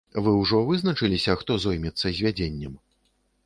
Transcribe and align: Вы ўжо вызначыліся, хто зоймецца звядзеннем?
Вы 0.27 0.31
ўжо 0.37 0.61
вызначыліся, 0.69 1.37
хто 1.43 1.59
зоймецца 1.67 2.15
звядзеннем? 2.21 2.73